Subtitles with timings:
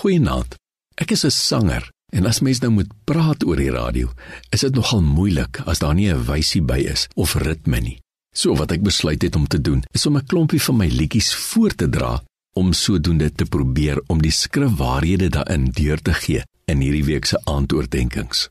[0.00, 0.54] Goeienaand.
[0.96, 1.84] Ek is 'n sanger
[2.16, 4.08] en as mens nou moet praat oor die radio,
[4.50, 7.98] is dit nogal moeilik as daar nie 'n wysie by is of ritme nie.
[8.34, 11.34] So wat ek besluit het om te doen, is om 'n klompie van my liedjies
[11.34, 12.22] voor te dra
[12.56, 17.40] om sodoende te probeer om die skrifwaarhede daarin deur te gee in hierdie week se
[17.44, 18.48] aandoordenkings.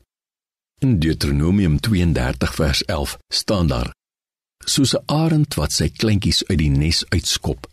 [0.78, 3.94] In Deuteronomium 32 vers 11 staan daar:
[4.64, 7.66] Soos 'n arend wat sy kleintjies uit die nes uitskop,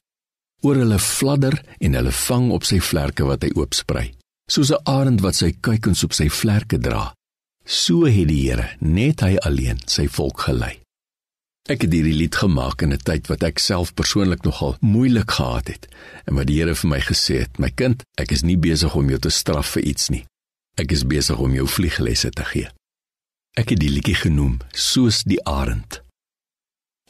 [0.62, 4.18] oor hulle fladder en hulle vang op sy vlerke wat hy oopsprei
[4.48, 7.14] soos 'n arend wat sy kuikens op sy vlerke dra.
[7.66, 10.80] So het die Here net hy alleen sy volk gelei.
[11.68, 15.68] Ek het hierdie lied gemaak in 'n tyd wat ek self persoonlik nogal moeilik gehad
[15.68, 15.88] het
[16.26, 19.10] en wat die Here vir my gesê het: "My kind, ek is nie besig om
[19.10, 20.26] jou te straf vir iets nie.
[20.78, 22.70] Ek is besig om jou vlieglesse te gee."
[23.58, 26.02] Ek het die liedjie genoem soos die arend.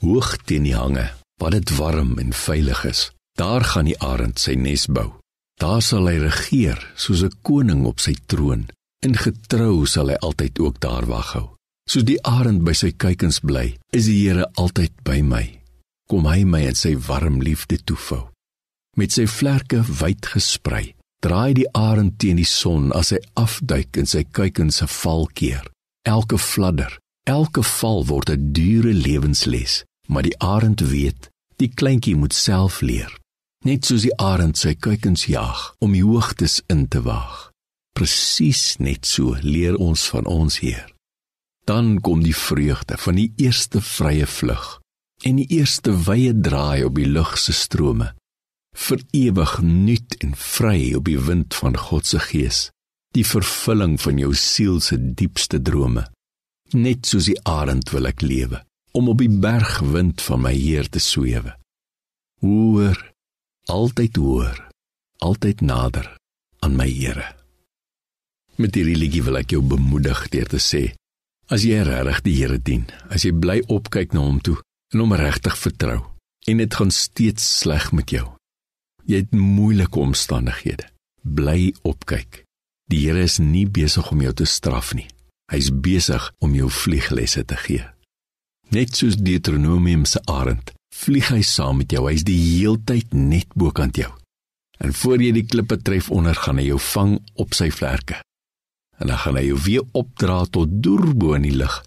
[0.02, 4.56] Hoog teen die hange, waar dit warm en veilig is, daar gaan die arend sy
[4.58, 5.12] nes bou.
[5.62, 8.66] Daar sal hy regeer soos 'n koning op sy troon.
[9.06, 11.48] In getrou sal hy altyd ook daar wag hou.
[11.90, 15.60] Soos die arend by sy kuikens bly, is die Here altyd by my.
[16.10, 18.30] Kom hy my in sy warm liefde toevou.
[18.96, 24.06] Met sy vlerke wyd gesprei, draai die arend teen die son as hy afduik in
[24.06, 25.66] sy kuikens se val keer.
[26.04, 32.34] Elke fladder, elke val word 'n dure lewensles, maar die arend weet, die kleintjie moet
[32.34, 33.14] self leer
[33.66, 37.50] net soos die arend sy kuikens jag om die hoogtes in te waag.
[37.98, 40.86] Presies net so leer ons van ons Heer.
[41.66, 44.78] Dan kom die vreugde van die eerste vrye vlug
[45.26, 48.12] en die eerste wye draai op die lug se strome.
[48.78, 52.68] Vir ewig nuut en vry op die wind van God se gees,
[53.18, 56.06] die vervulling van jou siel se diepste drome.
[56.78, 58.62] Net soos die arend wil ek lewe
[58.98, 61.54] om op die bergwind van my Heer te swewe.
[62.42, 62.98] Hoor
[63.68, 64.68] altyd hoor,
[65.20, 66.16] altyd nader
[66.60, 67.26] aan my Here.
[68.58, 70.84] Met hierdie liedjie wil ek jou bemoedig deur te sê:
[71.52, 74.58] As jy regtig die Here dien, as jy bly opkyk na hom toe
[74.94, 76.00] en hom regtig vertrou,
[76.48, 78.26] en dit gaan steeds sleg met jou.
[79.08, 80.88] Jy het moeilike omstandighede.
[81.24, 82.44] Bly opkyk.
[82.88, 85.08] Die Here is nie besig om jou te straf nie.
[85.52, 87.84] Hy's besig om jou vlieglesse te gee.
[88.72, 92.06] Net soos Deuteronomium se arend vlieg hy saam met jou.
[92.10, 94.10] Hy's die heeltyd net bokant jou.
[94.84, 98.20] En voor jy die klippe tref onder gaan hy jou vang op sy vlerke.
[98.98, 101.82] En dan gaan hy jou weer opdra tot deur bo in die lug.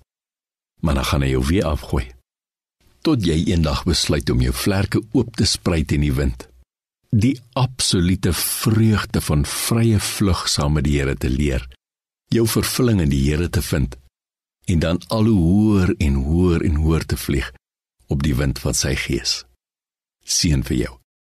[0.83, 2.07] Maar dan gaan hy jou weer afgooi.
[3.07, 6.47] Tot jy eendag besluit om jou vlerke oop te sprei teen die wind.
[7.11, 11.65] Die absolute vreugde van vrye vlug saam met die Here te leer.
[12.31, 13.97] Jou vervulling in die Here te vind
[14.71, 17.49] en dan al hoe hoër en hoër en hoër te vlieg
[18.11, 19.45] op die wind van sy gees.
[20.27, 21.00] Seën vir jou.